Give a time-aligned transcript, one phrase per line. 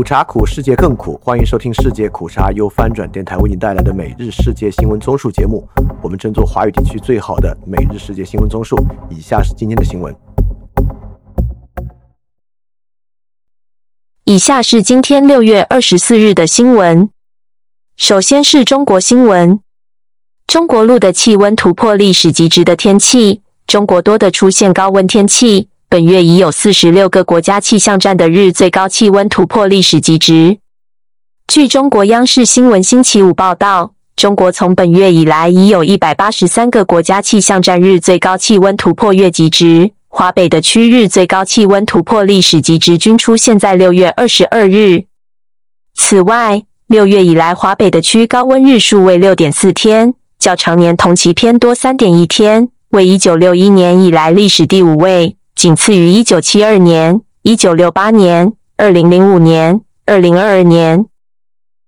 [0.00, 1.20] 苦茶苦，世界更苦。
[1.22, 5.68] 欢迎收听世界苦茶由翻转电台为您带来的每日世界新闻综述节目。
[6.02, 8.82] 我们争做华语地区最好的每日世界新闻综述。
[9.10, 10.16] 以下是今天的新闻。
[14.24, 17.10] 以下是今天六月二十四日的新闻。
[17.98, 19.60] 首先是中国新闻：
[20.46, 25.68] 中国路的气温突破历史极值的天气，中国多的出现高温天气。
[25.90, 30.58] 本月已有四十六个国家气象站的日最高气温突破历史极值。
[31.48, 39.90] 据中国央视新闻星期五报道，中国从本月以来已有一百八十三个国家气象站日最高气温突破月极值。
[40.06, 45.06] 华北的区日最高气温突破历史极值均出现在六月二十二日。
[45.96, 55.34] 此外，六月以来华北的区高温日数为六点四天，较常年同期偏多三点一天，为一九六一年以来历史第五位。
[55.60, 61.04] 仅次于一九七二年、一九六八年、二零零五年、二零二二年。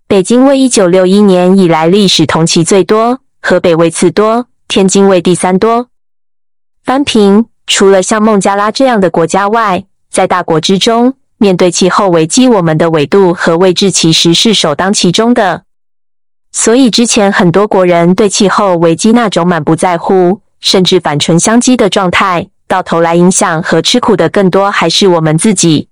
[0.07, 5.89] 北京为一九六一年以来历史同期最多，河北为次多，天津为第三多。
[6.85, 15.63] 翻平，除了像孟加拉这样的国家外，在大国之中，面对气候危机，我们的纬度和位置其实是首当其冲的。
[16.53, 22.51] 所以之前很多国人对气候危机那种满不在乎，甚至反唇相讥的状态。
[22.73, 25.91] 到头来，影响和吃苦的更多还是我们自己。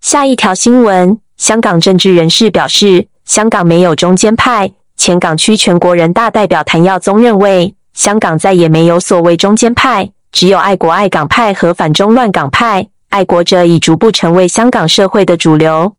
[0.00, 4.72] 下一条新闻：香港政治人士表示，香港没有中间派。
[4.96, 12.88] 前港区全国人大代表谭耀宗认为，香港再也没有所谓中间派，只有爱国爱港派和反中乱港派。
[13.10, 15.94] 爱国者已逐步成为香港社会的主流。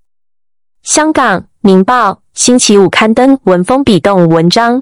[0.81, 4.81] 香港《明报》星期五刊登文风笔动文章，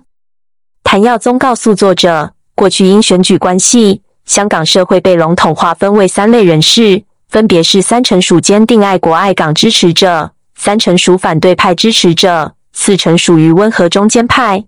[0.85, 4.03] 谭耀宗告诉作者，过去因选举关系。
[4.25, 14.65] 香港社会被笼统划分为三类人士，分别是三成属坚定爱国爱港支持者，三成属反对派支持者，四成属于温和中间派。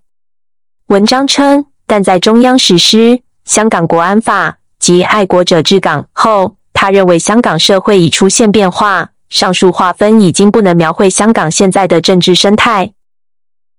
[0.88, 12.92] 文章称，但在中央实施香港国安法及爱国者治港后，他认为香港社会已出现变化，上述划分已经不能描绘香港现在的政治生态。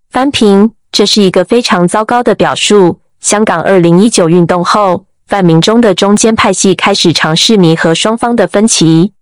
[0.09, 3.01] 翻评，这是一个非常糟糕的表述。
[3.21, 5.07] 香港二零一九运动后。
[5.27, 9.13] 泛民中的中间派系开始尝试弥合双方的分歧，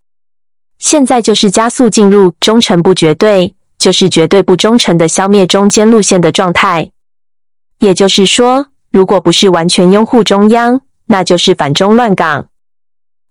[0.79, 6.91] 现在就是加速进入忠诚不绝对，就是绝对不忠诚的消灭中间路线的状态。
[7.79, 12.47] 也就是说，如果不是完全拥护中央，那就是反中乱港。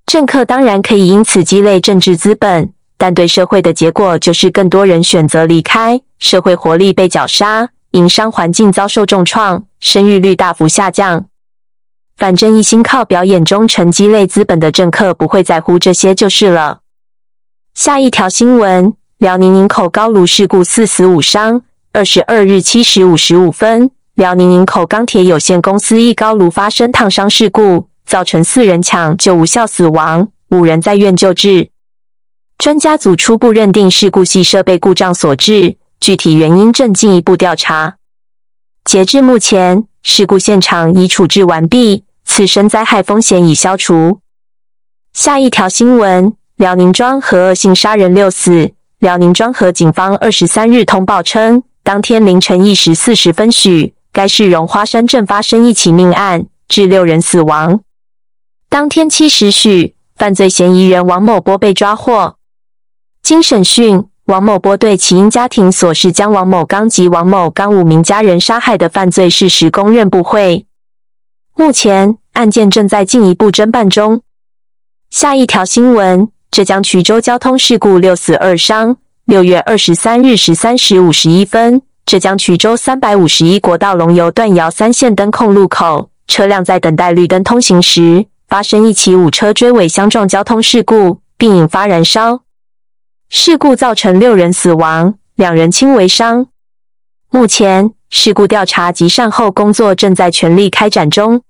[0.06, 11.26] 政客当然可以因此积累政治资本，但对社会的结果就是更多人选择离开，社会活力被绞杀，营商环境遭受重创，生育率大幅下降。
[12.22, 16.82] 反正一心靠表演忠诚积累资本的政客不会在乎这些就是了。
[17.74, 21.64] 下一条新闻：辽宁营口高炉事故四死五伤。
[21.94, 31.70] 二十二日七时五十五分，辽宁营口钢铁有限公司一高炉发生烫伤事故，造成四人抢救无效死亡，五人在院救治。
[32.60, 37.96] 专家组初步认定事故系设备故障所致，具体原因正进一步调查。
[38.86, 42.04] 截至目前，事故现场已处置完毕。
[42.34, 44.22] 此生灾害风险已消除。
[45.12, 48.72] 下一条新闻：辽宁庄河恶性杀人六死。
[49.00, 57.82] 辽宁庄河警方二十三日通报称，当天凌晨一时四十分许，该市荣花山镇发生一起命案，致六人死亡。
[58.70, 62.38] 当天七时许，犯罪嫌疑人王某波被抓获。
[63.22, 70.66] 经审讯，王某波对其因家庭琐事将王某刚及王某刚五名家人杀害的犯罪事实供认不讳。
[71.56, 72.18] 目前。
[72.34, 74.22] 案件正在进一步侦办中。
[75.10, 78.96] 下一条新闻：浙江衢州交通事故六死二伤。
[79.26, 92.42] 六月二十三日十三时五十一分，浙江衢州三百五十一国道龙游段窑三线灯控路口，车辆在等待绿灯通行时，发生一起五车追尾相撞交通事故，并引发燃烧。
[93.28, 96.48] 事故造成六人死亡，两人轻微伤。
[97.30, 101.42] 目前，事故调查及善后工作正在全力开展中。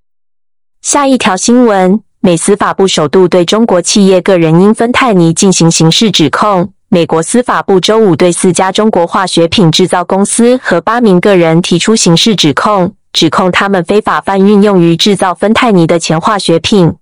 [0.82, 6.74] 下一条新闻：美司法部首度对中国企业个人因芬太尼进行刑事指控。
[6.90, 16.96] 美国司法部周五对四家中国化学品制造公司和八名个人提出刑事指控，指控他们非法贩运用于制造芬太尼的前化学品。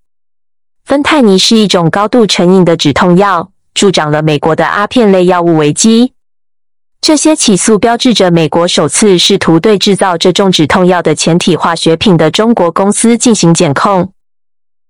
[0.83, 6.11] 芬太尼是一种高度成瘾的止痛药，助长了美国的阿片类药物危机。
[7.01, 14.11] 这些起诉标志着美国首次试图对制造这种止痛药的前体化学品的中国公司进行检控。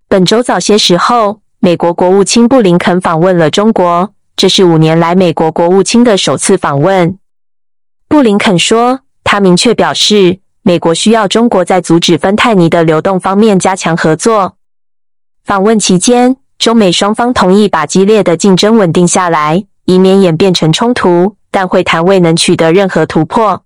[0.08, 7.18] 本周早些时候，美国国务卿布林肯访问了中国，这是五年来美国国务卿的首次访问。
[8.08, 14.56] 布林肯说，他明确表示，美国需要中国在阻止芬太尼的流动方面加强合作。
[15.46, 23.64] 访问期间，中美双方同意把激烈的竞争稳定下来，以免演变成冲突，但会谈未能取得任何突破。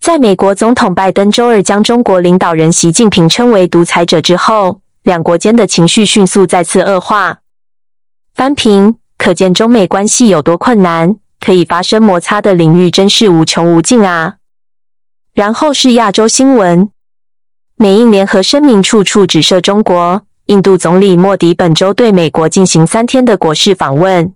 [0.00, 7.38] 在美国总统拜登周二将中国领导人习近平称为独裁者之后，两国间的情绪迅速再次恶化。
[8.34, 8.96] 翻平。
[9.18, 14.36] 可见中美关系有多困难，可以发生摩擦的领域真是无穷无尽啊！
[15.34, 16.88] 然后是亚洲新闻，
[17.74, 20.22] 美印联合声明处处指涉中国。
[20.46, 24.32] 印度总理莫迪本周对美国进行三天的国事访问。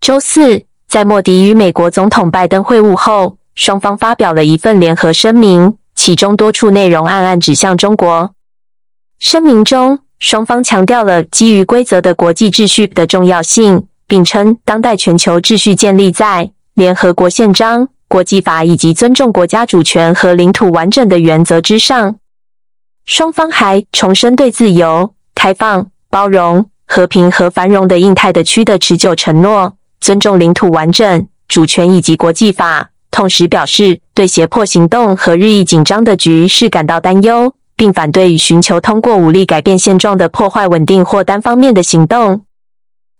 [0.00, 8.30] 周四，在莫迪与美国总统拜登会晤后，双方发表了一份联合声明，其中多处内容暗暗指向中国。
[9.18, 9.98] 声明中。
[10.20, 22.14] 双方强调了基于规则的国际秩序的重要性，并称当代全球秩序建立在联合国宪章、国际法以及尊重国家主权和领土完整的原则之上。
[23.04, 32.90] 双方还重申对自由、开放、包容、和平和繁荣的印太地区的持久承诺，尊重领土完整、主权以及国际法。
[33.10, 37.54] 同时表示对胁迫行动和日益紧张的局势感到担忧。
[37.76, 42.44] 并反对与寻求通过武力改变现状的破坏稳定或单方面的行动。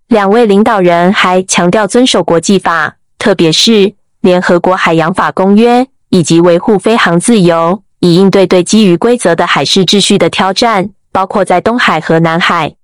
[0.06, 12.76] 两位领导人还强调遵守国际法，特别是联合国海洋法公约，以及维护飞航自由，以应对对基于规则的海事秩序的挑战，包括在东海和南海。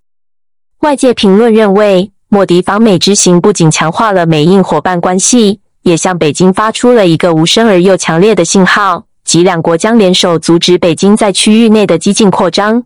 [0.80, 9.02] 外界评论认为，莫迪访美之行不仅强化了美印伙伴关系，也向北京发出了一个无声而又强烈的信号。
[9.24, 12.84] 即两国将联手阻止北京在区域内的激进扩张。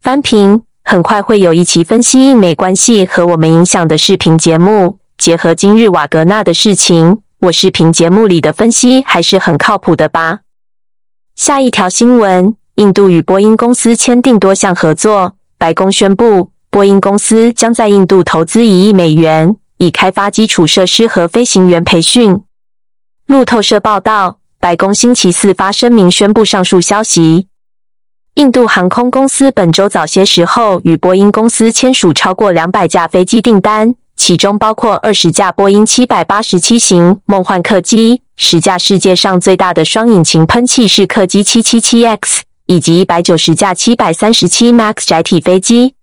[0.00, 10.40] 翻评很快会有一期分析印美关系和我们影响的视频节目，结合今日瓦格纳的事情，我视频节目里的分析还是很靠谱的吧？
[11.36, 15.36] 下一条新闻：印度与波音公司签订多项合作。
[15.56, 22.42] 白宫宣布，波音公司将在印度投资一亿美元，以开发基础设施和飞行员培训。
[23.26, 24.38] 路透社报道。
[24.62, 27.46] 白宫星期四发声明宣布上述消息。
[28.34, 45.94] 印度航空公司本周早些时候与波音公司签署超过两百架飞机订单，其中包括二十架波音七百八十七型梦幻客机、十架世界上最大的双引擎喷气式客机七七七 X，以及一百九十架七百三十七 MAX 载体飞机。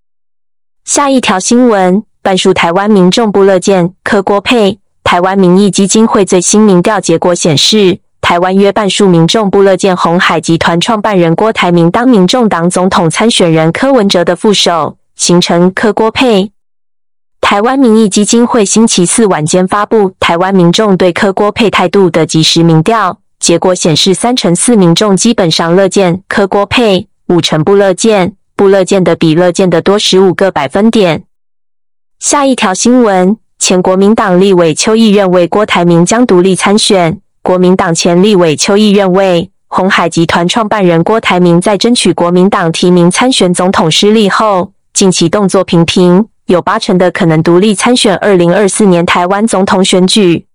[0.88, 4.80] 下一条新闻：半数台湾民众不乐见柯郭配。
[5.04, 8.00] 台湾民意基金会最新民调结果显示。
[8.22, 16.54] 台湾约半数民众不乐见红海集团创办人郭台铭当民众党总统参选人柯文哲的副手，形成柯郭配。
[17.42, 31.26] 台湾民意基金会星期四晚间发布台湾民众对柯郭配态度的即时民调结果显示，三成四民众基本上乐见柯郭配，五成不乐见，不乐见的比乐见的多十五个百分点。
[32.18, 37.20] 下一条新闻：前国民党立委邱毅认为郭台铭将独立参选。
[37.44, 50.48] 国民党前立委邱毅认为，红海集团创办人郭台铭在争取国民党提名参选总统失利后，近期动作频频，有八成的可能独立参选二零二四年台湾总统选举。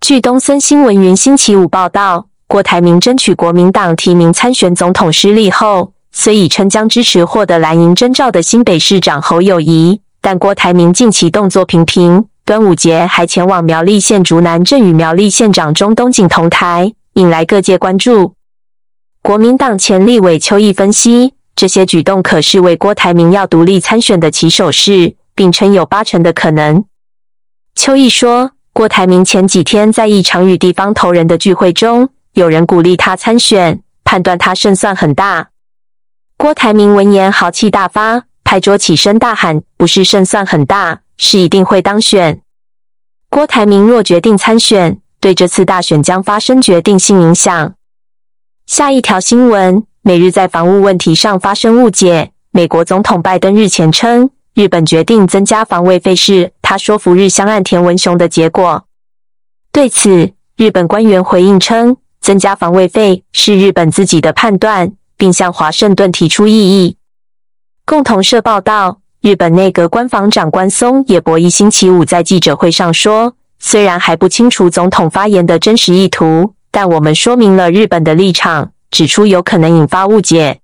[0.00, 12.26] 据东森新闻云星期五报道，郭台铭争取国民党提名参选总统失利后，虽已称将支持获得蓝营征召的新北市长侯友谊，但郭台铭近期动作频频。
[12.44, 18.34] 端午节还前往苗栗县竹南镇与苗栗县长中东锦同台，引来各界关注。
[19.22, 26.84] 国民党前立委邱毅分析，这些举动可视为郭台铭要独立参选的起手式，并称有八成的可能。
[27.74, 35.51] 邱毅说，郭台铭前几天在一场与地方头人的聚会中，有人鼓励他参选，判断他胜算很大。
[36.42, 42.40] 郭台铭闻言豪气大发，拍桌起身大喊：“不是胜算很大。”是一定会当选。
[43.30, 47.74] 郭台铭若决定参选，对这次大选将发生决定性影响。
[48.66, 52.32] 下一条新闻：美日在防务问题上发生误解。
[52.50, 58.84] 美国总统拜登日前称，日本决定增加防卫费是他说服日相岸田文雄的结果。
[59.70, 66.96] 对此，日本官员回应称，增加防卫费是日本自己的判断，并向华盛顿提出异议。
[67.86, 68.98] 共同社报道。
[69.20, 80.58] 日本内阁官房长官松野博一星期五在记者会上说：“虽然还不清楚总统发言的真实意图，但我们说明了日本的立场，指出有可能引发误解。”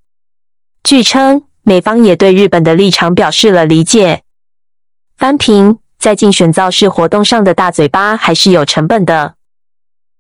[0.83, 4.23] 据称，美方也对日本的立场表示了理解。
[5.17, 9.35] 翻评在竞选造势活动上的大嘴巴还是有成本的。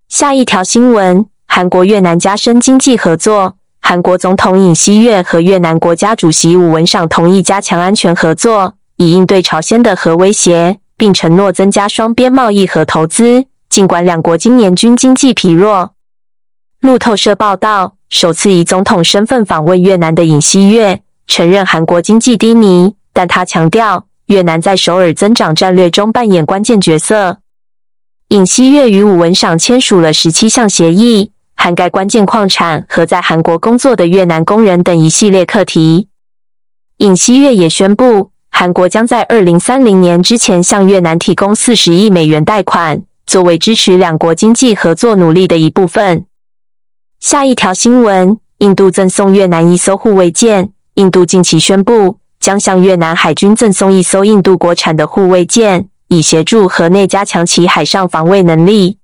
[0.09, 3.58] 下一条新闻：韩国越南加深经济合作。
[3.89, 13.47] 韩国总统尹锡悦和越南国家主席武文赏同意加强安全合作，以应对朝鲜的核威胁，并承诺增加双边贸易和投资。
[13.71, 15.95] 尽管两国今年均经济疲弱，
[16.83, 27.39] 路透社报道，首次以总统身份访问越南的尹锡悦承认韩国经济低迷，但他强调越南在首尔增长战略中扮演关键角色。
[28.29, 31.33] 尹锡悦与武文赏签署了十七项协议。
[31.61, 36.07] 涵盖关键矿产和在韩国工作的越南工人等一系列课题。
[36.99, 46.27] 尹锡悦也宣布，韩国将在二零三零年之前向越南提供四十亿美元贷款，作为支持两国经济合作努力的一部分。
[47.19, 50.71] 下一条新闻：印度赠送越南一艘护卫舰。
[50.95, 58.99] 印度近期宣布，将向越南海军赠送一艘印度国产的护卫舰，以协助河内加强其海上防卫能力。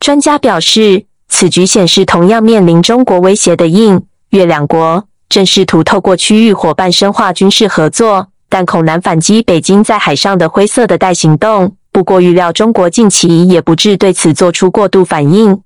[0.00, 1.06] 专家表示。
[1.40, 11.76] 此局显示，同样面临中国威胁的印越两国正试图透过区域伙伴深化军事合作，但恐难反击北京在海上的灰色的带行动。
[11.92, 15.62] 不过，预料中国近期也不致对此做出过度反应。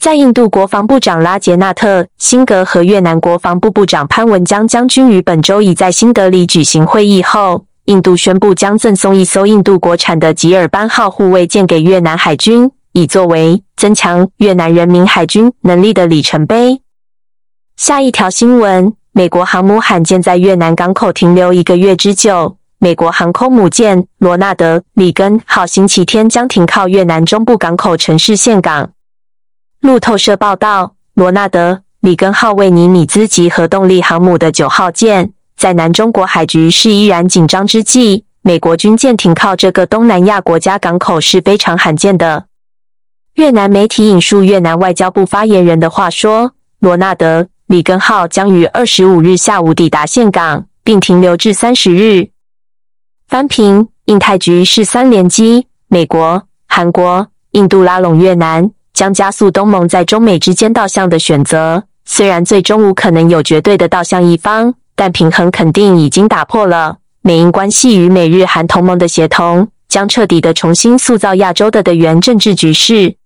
[0.00, 12.72] 在印度国防部长拉杰纳特·辛格和越南国防部部长潘文江将军于本周已在新德里举行会议后，印度宣布将赠送一艘印度国产的吉尔班号护卫舰给越南海军。
[12.92, 16.80] 以作为增强越南人民海军能力的里程碑。
[17.76, 22.56] 下一条新闻：美国航母罕见在越南港口停留一个月之久。
[22.82, 28.92] 美国航空母舰罗纳德·里根号星期天将停靠越南中部港口城市岘港。
[29.80, 42.46] 路透社报道，罗纳德·里根号为尼米兹级核动力航母的九号舰，在南中国海局势依然紧张之际，美国军舰停靠这个东南亚国家港口是非常罕见的。
[43.40, 52.28] 越南媒体引述越南外交部发言人的话说：“罗纳德·里根号将于二十五日下午抵达岘港，并停留至三十日。”
[53.26, 61.84] 翻平印太局势三连击，美国、韩国、印度拉拢越南，将加速东盟在中美之间倒向的选择。
[62.04, 66.98] 虽然最终无可能有绝对的倒向一方，但平衡肯定已经打破了。
[67.22, 73.16] 美英关系与美日韩同盟的协同，将彻底的重新塑造亚洲的地缘政治局势。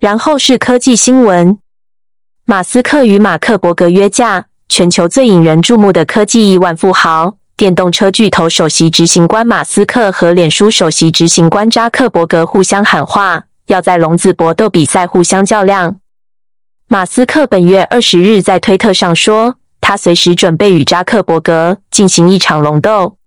[0.00, 1.58] 然后是科技新闻，
[2.46, 15.96] 马斯克与马克伯格约架，全球最引人注目的科技亿万富豪，电动车巨头首席执行官马斯克和脸书首席执行官扎克伯格互相喊话，要在笼子搏斗比赛互相较量。
[16.88, 23.18] 马斯克本月二十日在推特上说，他随时准备与扎克伯格进行一场龙斗，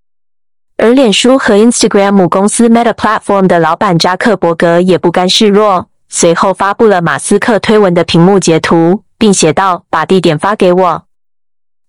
[0.78, 5.90] 而脸书和 Instagram 公司 Meta Platform 的老板扎克伯格也不甘示弱。
[6.16, 11.06] 随后发布了马斯克推文的屏幕截图，并写道：“把地点发给我。”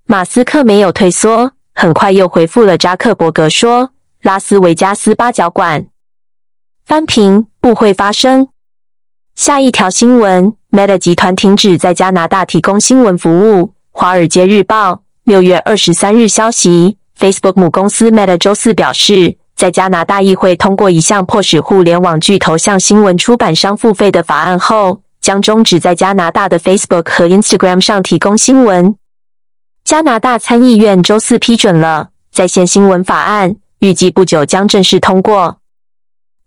[0.08, 3.90] 马斯克没有退缩，很快又回复了扎克伯格说
[4.24, 5.88] ：“拉斯维加斯八角馆
[6.86, 8.48] 翻屏不会发生。”
[9.36, 13.66] 下一条新闻：Meta 集团停止在加拿大提供新闻服务。
[13.90, 14.92] 《华尔街日报》
[15.24, 19.36] 六月二十三日消息，Facebook 母公司 Meta 周四表示。
[19.56, 28.96] 在加拿大议会通过一项迫使互联网巨头向新闻出版商付费的法案后，将终止在加拿大的 Facebook 和 Instagram 上提供新闻。
[29.84, 35.58] 加拿大参议院周四批准了在线新闻法案，预计不久将正式通过。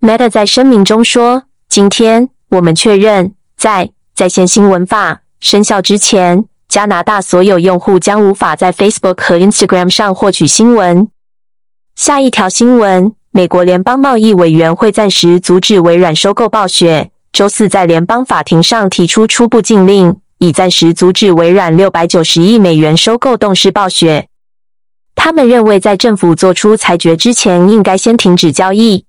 [0.01, 11.09] Meta 在声明中说：“今天我们确认，在在线新闻法生效之前，加拿大所有用户将无法在 Facebook 和 Instagram 上获取新闻。”
[11.98, 17.10] 下一条新闻：美国联邦贸易委员会暂时阻止微软收购暴雪。
[17.34, 24.27] 周四在联邦法庭上提出初步禁令，以暂时阻止微软六百九十亿美元收购动视暴雪。
[25.16, 29.06] 他们认为，在政府做出裁决之前，应该先停止交易。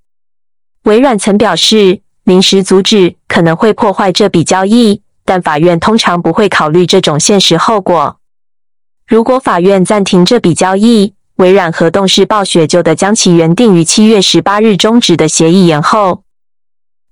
[0.85, 8.17] 微软曾表示，临时阻止可能会破坏这笔交易，但法院通常不会考虑这种现实后果。
[9.07, 16.25] 如果法院暂停这笔交易，微软和动视暴雪就得将其原定于七月十八日终止的协议延后。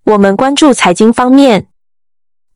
[0.05, 1.69] 我们关注财经方面，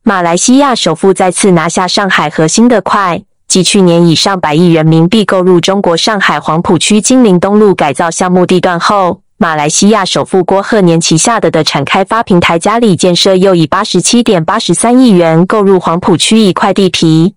[0.03, 17.35] 马来西亚首富再次拿下上海核心的快，继去年以上百亿人民币购入中国上海黄浦区金陵东路改造项目地段后，马来西亚首富郭鹤年旗下的的产开发平台嘉里建设又以八十七点八十三亿元购入黄浦区一块地皮。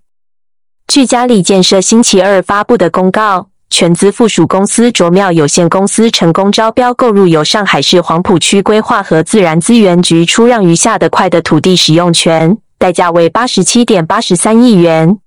[0.88, 3.50] 据嘉里建设星期二发布的公告。
[3.76, 15.19] 全资附属公司卓妙有限公司成功招标购入由上海市黄浦区规划和自然资源局出让余下的块的土地使用权，代价为八十七点八十三亿元。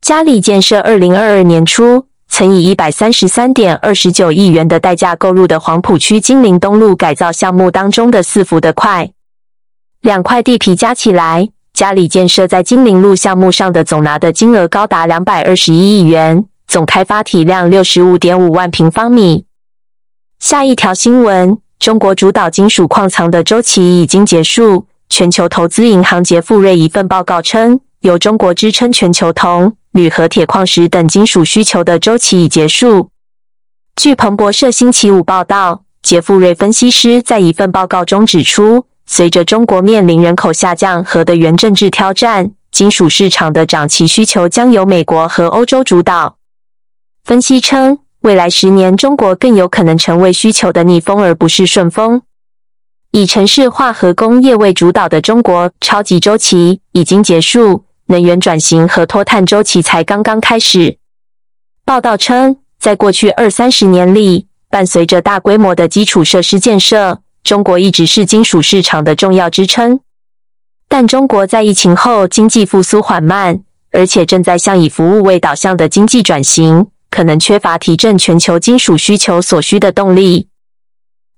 [0.00, 9.10] 嘉里建设二零二二年初曾以一百三十三点二十九亿元的代价购入的黄浦区金陵东路改造项目当中的四幅的块，
[10.02, 11.48] 两块地皮加起来。
[11.72, 19.44] 嘉里建设在金陵路项目上的总拿的金额高达两百二十一亿元，总开发体量六十五点五万平方米。
[20.38, 24.86] 下一条新闻：中国主导金属矿藏的周期已经结束。
[25.08, 33.10] 全球投资银行杰富瑞一份报告称，由中国支撑全球铜、铝和铁矿石等金属需求的周期已结束。
[33.94, 38.86] 据彭博社星期五报道，杰富瑞分析师在一份报告中指出。
[39.08, 46.38] 随着中国面临人口下降和的原政治挑战，金属市场的长期需求将由美国和欧洲主导。
[47.26, 52.22] 分析称，未来十年中国更有可能成为需求的逆风，而不是顺风。
[53.10, 60.98] 以城市化和工业为主导的中国超级周期已经结束，能源转型和脱碳周期才刚刚开始。
[61.84, 67.22] 报道称，在过去二三十年里，伴随着大规模的基础设施建设。
[67.42, 69.98] 中国一直是金属市场的重要支撑，
[70.88, 80.48] 但中国在疫情后经济复苏缓慢，而且正在向以服务为导向的经济转型，可能缺乏提振全球金属需求所需的动力。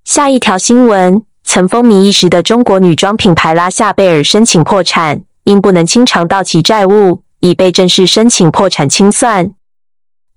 [0.05, 9.53] 下一条新闻：曾风靡一时的中国女装品牌拉夏贝尔申请破产，因不能清偿到期债务，已被正式申请破产清算。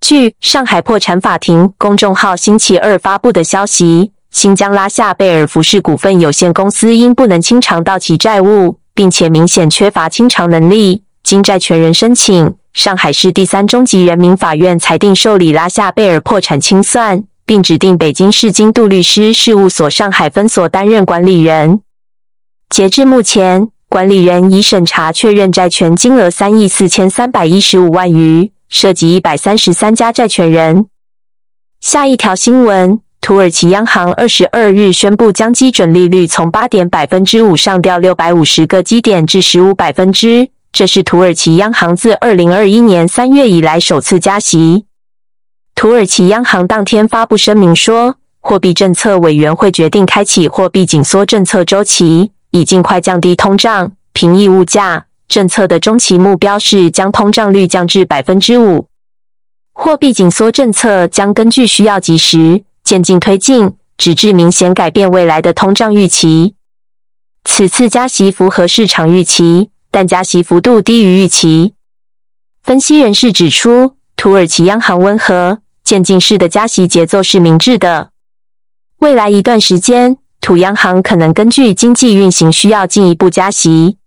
[0.00, 4.12] 据上海破产法庭公众号星期二发布的消息。
[4.32, 21.80] 新疆拉夏贝尔服饰股份有限公司因不能清偿到期债务，并且明显缺乏清偿能力，经债权人申请，上海市第三中级人民法院裁定受理拉夏贝尔破产清算，并指定北京市京度律师事务所上海分所担任管理人。
[22.70, 30.86] 截至目前，管理人已审查确认债权金额三亿四千三百一十五万余，涉及一百三十三家债权人。
[31.80, 33.00] 下一条新闻。
[33.20, 44.86] 土耳其央行二十二日宣布，将基准利率从八点百分之五上调六百五十个基点至十五百分之，这是土耳其央行自二零二一年三月以来首次加息。
[45.74, 55.06] 土耳其央行当天发布声明说，货币政策委员会决定开启货币紧缩政策周期，以尽快降低通胀、平抑物价。
[55.28, 58.88] 政策的中期目标是将通胀率降至百分之五。
[59.72, 62.64] 货币紧缩政策将根据需要及时。
[62.82, 66.56] 渐进推进，直至明显改变未来的通胀预期。
[67.44, 71.74] 此次加息符合市场预期，但加息幅度低于预期。
[72.64, 78.10] 分析人士指出，土耳其央行温和渐进式的加息节奏是明智的。
[78.98, 83.98] 未来一段时间，土央行可能根据经济运行需要进一步加息。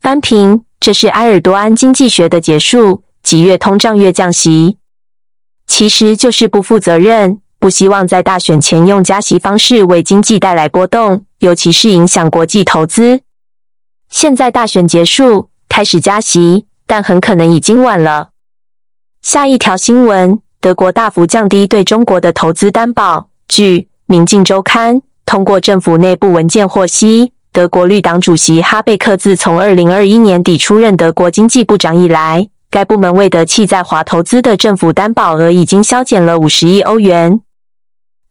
[0.00, 4.76] 翻平：这是埃尔多安经济学的结束，即越通胀越降息，
[5.66, 7.40] 其实就是不负责任。
[7.58, 13.20] 不希望在大选前用加息方式为经济带来波动，尤其是影响国际投资。
[14.10, 18.30] 现在大选结束，开始加息，但很可能已经晚了。
[19.22, 23.28] 下一条新闻：德国大幅降低对中国的投资担保。
[23.46, 37.40] 据《明镜周刊》通过政府内部文件获悉，德国绿党主席哈贝克自从二零二一年底出任德国经济部长以来，该部门为德气在华投资的政府担保额已经削减了五十亿欧元。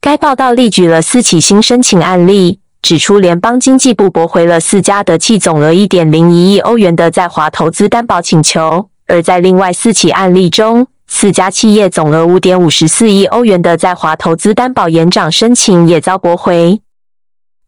[0.01, 16.81] 该报道例举了四起新申请案例，指出联邦经济部驳回了四家德气总额一点零一亿欧元的在华投资担保请求；而在另外四起案例中，四家企业总额五点五十四亿欧元的在华投资担保延长申请也遭驳回。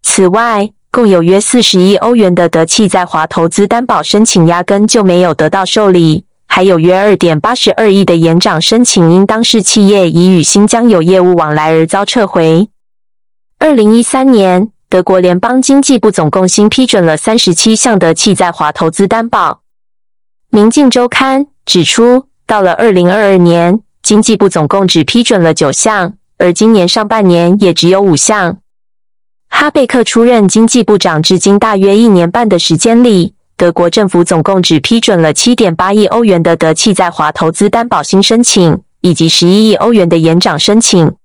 [0.02, 6.26] 此外，共有约四十亿欧元的德气在华投资担保申请压根就没有得到受理。
[6.48, 12.68] 还有约二点八十二亿的延长申请，因当事企业已与新疆有业务往来而遭撤回。
[13.58, 19.52] 二零一三年，德国联邦经济部总共新批准了三十七项的气在华投资担保。
[20.50, 28.58] 《明镜周刊》指出，到了二零二二年，经济部总共只批准了九项，而今年上半年也只有五项。
[29.48, 33.34] 哈贝克出任经济部长至今大约一年半的时间里。
[33.56, 41.16] 德国政府总共只批准了七点八亿欧元的德气在华投资担保新申请，以及十一亿欧元的延长申请。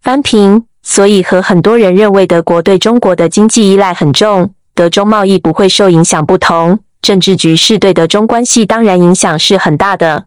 [0.00, 10.24] 翻评，所以和很多人认为德国对中国的经济依赖很重，德中贸易不会受影响不同，政治局势对德中关系当然影响是很大的。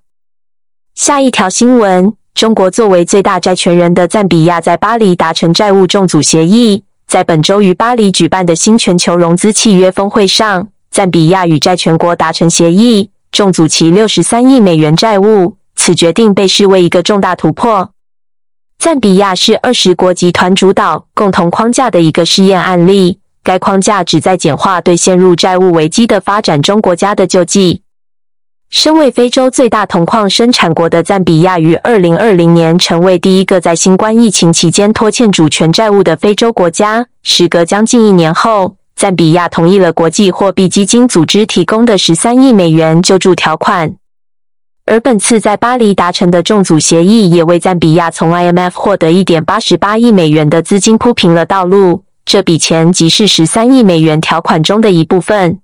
[0.95, 6.83] 下一条新闻：中国作为最大债权人的赞比亚在巴黎达成债务重组协议。
[7.07, 15.57] 在本周于巴黎举办的新全球融资契约峰会上，赞比亚与债权国达成协议，重组其六十三亿美元债务。
[15.75, 17.92] 此决定被视为一个重大突破。
[18.83, 27.81] 赞比亚是二十国集团主导共同框架的一个试验案例，该框架旨在简化对陷入债务危机的发展中国家的救济。
[28.69, 37.07] 身为非洲最大铜矿生产国的赞比亚，于二零二零年成为第一个在新冠疫情期间拖欠主权债务的非洲国家。
[37.21, 43.95] 时隔将近一年后，赞比亚同意了国际货币基金组织提供的十三亿美元救助条款。
[44.85, 52.03] 而本次在巴黎达成的重组协议，也为赞比亚从 IMF 获得一点八十八亿美元的资金铺平了道路。
[52.25, 55.59] 这笔钱即是十三亿美元条款中的一部分。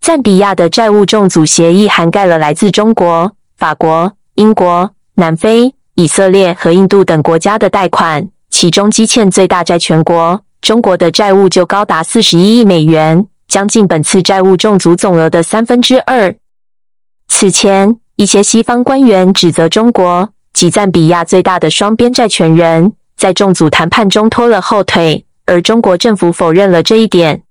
[0.00, 16.34] 赞比亚的债务重组协议涵盖了来自中国、法国、英国、南非、以色列和印度等国家的贷款，其中积欠最大债权国中国的债务就高达四十一亿美元，将近本次债务重组总额的三分之二。
[17.28, 27.42] 此前，一些西方官员指责中国及赞比亚最大的双边债权人在重组谈判中拖了后腿，而中国政府否认了这一点。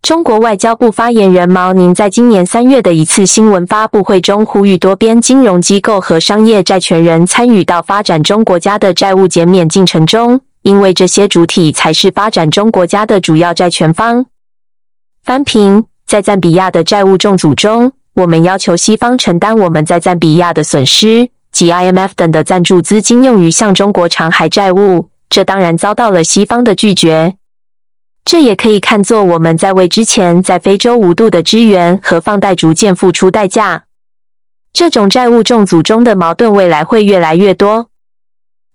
[0.00, 14.24] 中国外交部发言人毛宁在今年三月的一次新闻发布会中呼吁多边金融机构和商业债权人参与到发展中国家的债务减免进程中，因为这些主体才是发展中国家的主要债权方。
[15.22, 27.34] 翻平在赞比亚的债务重组中，我们要求西方承担我们在赞比亚的损失，及 IMF 等的赞助资金用于向中国偿还债务，这当然遭到了西方的拒绝。
[28.24, 33.84] 这也可以看作我们在为之前在非洲无度的支援和放贷逐渐付出代价。
[34.72, 37.90] 这种债务重组中的矛盾未来会越来越多。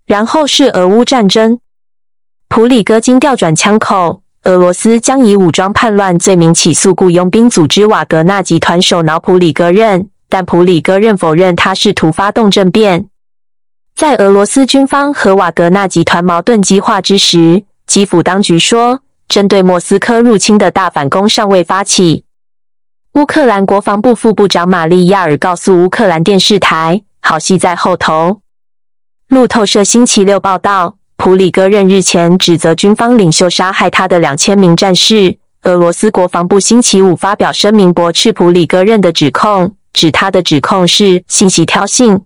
[0.06, 1.60] 然后是俄乌战争，
[2.48, 13.08] 普里戈金调转枪口，俄罗斯将以武装叛乱罪名起诉雇佣兵组织瓦格纳集团首脑普里戈任，但普里戈任否认他试图发动政变。
[13.94, 19.00] 在俄罗斯军方和瓦格纳集团矛盾激化之时，基辅当局说。
[19.28, 22.24] 针对莫斯科入侵的大反攻尚未发起。
[23.12, 28.40] 乌克兰国防部副部长玛丽亚尔告诉乌克兰电视台：“好戏在后头。”
[29.30, 35.36] 路透社星期六报道，普里戈任日前指责军方领袖杀害他的两千名战士。
[35.64, 42.22] 俄罗斯国防部星期五发表声明驳斥普里戈任的指控，指他的指控是信息挑衅。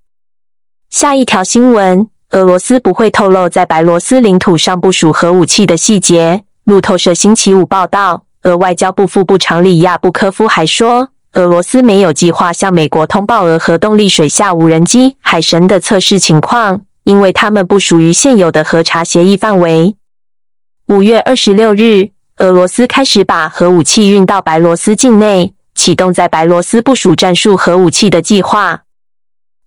[0.91, 6.45] 下一条新闻：俄罗斯不会透露在白罗斯领土上部署核武器的细节。
[6.63, 19.95] 路透社星期五报道，俄外交部副部长里亚布科夫还说，俄罗斯没有计划向美国通报俄核动力水下无人机“海神”的测试情况，因为他们不属于现有的核查协议范围。
[20.89, 28.83] 五月二十六日，俄罗斯开始把核武器运到白罗斯境内，启动在白罗斯部署战术核武器的计划。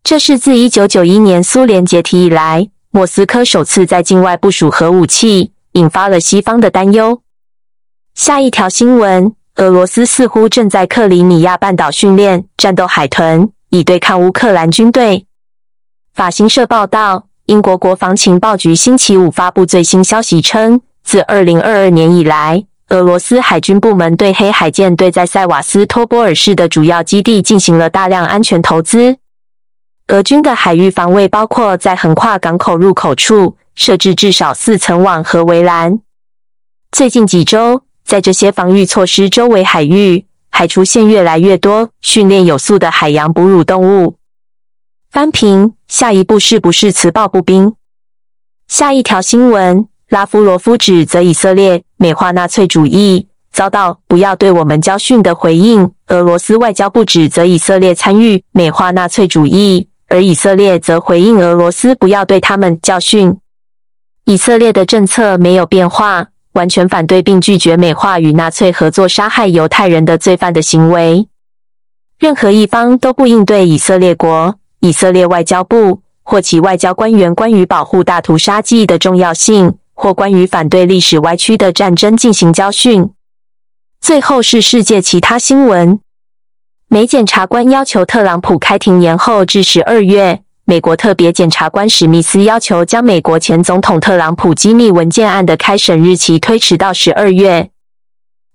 [0.04, 5.54] 这是自一九九一年苏联解体以来，莫斯科首次在境外部署核武器。
[5.74, 7.22] 引发了西方的担忧。
[8.16, 15.28] 下一条新闻：俄罗斯似乎正在克里米亚半岛训练战斗海豚，以对抗乌克兰军队。
[16.18, 29.18] 法新社报道，英国国防情报局星期五发布最新消息称，自二零二二年以来，俄罗斯海军部门对黑海舰队在塞瓦斯托波尔市的主要基地进行了大量安全投资。
[30.08, 33.56] 俄军的海域防卫包括在横跨港口入口处。
[33.76, 36.00] 设置至少四层网和围栏。
[36.92, 44.16] 最近几周，在这些防御措施周围海域，还出现越来越多训练有素的海洋哺乳动物。
[45.18, 47.74] 翻平，下一步是不是磁暴步兵？
[48.68, 55.92] 下一条新闻：拉夫罗夫指责以色列美化纳粹主义，遭到“不要对我们教训”的回应。
[56.10, 63.36] 俄罗斯外交部指责以色列参与美化纳粹主义，而以色列则回应俄罗斯“不要对他们教训”。
[64.26, 71.28] 以色列的政策没有变化，完全反对并拒绝美化与纳粹合作杀害犹太人的罪犯的行为。
[72.20, 83.12] 任何一方都不应对以色列国、以色列外交部或其外交官员关于保护大屠杀记忆的重要性，或关于反对历史歪曲的战争进行教训。
[84.00, 86.00] 最后是世界其他新闻：
[86.88, 90.42] 美检察官要求特朗普开庭延后至十二月。
[90.70, 97.70] 美国特别检察官史密斯要求将美国前总统特朗普机密文件案的开审日期推迟到十二月。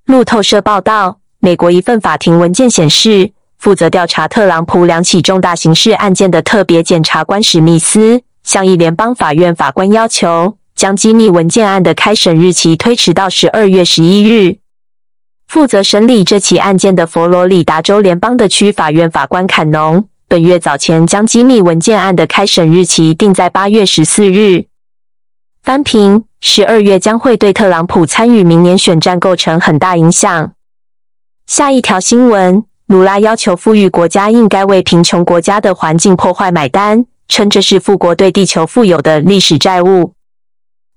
[0.05, 14.57] 路透社报道，美国一份法庭文件显示，负责调查特朗普两起重大刑事案件的特别检察官史密斯，向一联邦法院法官要求将机密文件案的开审日期推迟到十二月十一日。
[15.47, 24.65] 负责审理这起案件的佛罗里达州联邦的区法院法官坎农，本月早前将机密文件案的开审日期定在八月十四日。
[25.63, 30.53] 翻评：十二月将会对特朗普参与明年选战构成很大影响。
[31.47, 40.13] 下一条新闻：卢拉要求富裕国家应该为贫穷国家的环境破坏买单，称这是富国对地球富有的历史债务。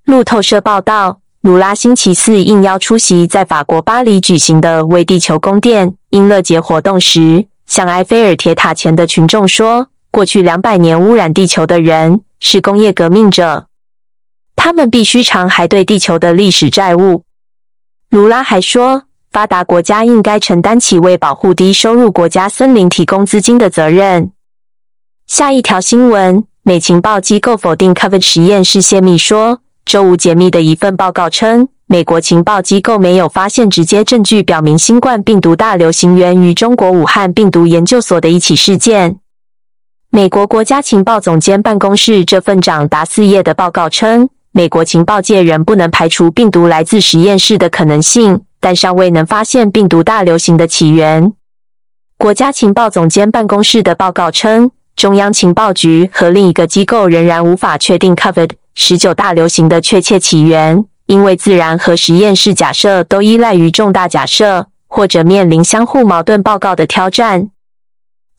[0.04, 1.22] 路透社报道。
[1.40, 13.68] 鲁拉星期四应邀出席在法国巴黎举行的为地球供电音乐节活动时，向埃菲尔铁塔前的群众说：“过去两百年污染地球的人是工业革命者，
[14.58, 17.24] 他们必须偿还对地球的历史债务。”
[18.10, 19.04] 卢拉还说，
[19.36, 24.32] 发达国家应该承担起为保护低收入国家森林提供资金的责任。
[25.28, 29.60] 下一条新闻：美情报机构否定 COVID 实验室泄密说。
[29.84, 39.18] 周五解密的一份报告称，美国情报机构没有发现直接证据表明新冠病毒大流行源于中国武汉病毒研究所的一起事件。
[40.12, 51.32] 美国国家情报总监办公室这份长达四页的报告称，美国情报界仍不能排除病毒来自实验室的可能性，但尚未能发现病毒大流行的起源。
[52.18, 58.50] 国家情报总监办公室的报告称，中央情报局和另一个机构仍然无法确定 COVID。
[58.74, 67.52] 十九大流行的确切起源，因为自然和实验室假设都依赖于重大假设，或者面临相互矛盾报告的挑战。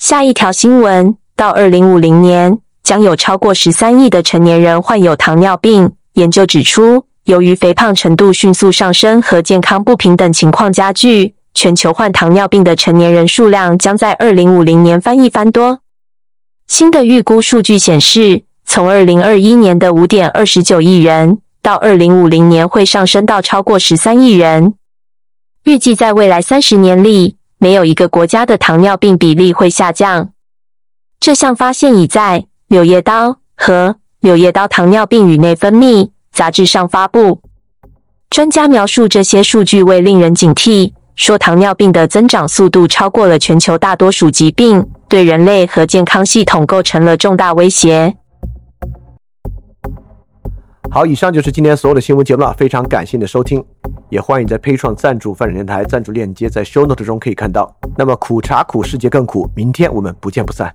[0.01, 5.93] 下一条新闻：到二零五零年，将有超过十三亿的成年人患有糖尿病。
[6.15, 15.81] 研究指出，由于肥胖程度迅速上升和健康不平等情况加剧，全球患糖尿病的成年人数量将在二零五零年翻一番多。
[16.67, 18.43] 新的预估数据显示。
[18.69, 24.75] 从二零二一年的五点二十九亿人，到二零五零年会上升到超过十三亿人。
[25.63, 30.31] 预计在未来三十年里，没有一个国家的糖尿病比例会下降。
[31.21, 36.05] 这项发现已在《柳叶刀》和《柳叶刀糖尿病与内分泌》
[36.37, 37.41] 杂志上发布。
[38.29, 48.15] 专家描述这些数据为令人警惕，说糖尿病的增长速度超过了全球大多数疾病，对人类和健康系统构成了重大威胁。
[50.91, 53.65] 好，以上就是今天所有的新闻节目了，非常感谢你的收听，
[54.11, 57.75] 也欢迎在 p a 创赞助范展电台赞助链接在 Show Note 中可以看到。
[57.97, 60.75] 那么苦茶苦，世界更苦，明天我们不见不散。